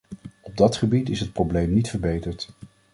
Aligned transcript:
Op 0.41 0.57
dat 0.57 0.75
gebied 0.77 1.09
is 1.09 1.19
het 1.19 1.33
probleem 1.33 1.73
niet 1.73 1.89
verbeterd. 1.89 2.49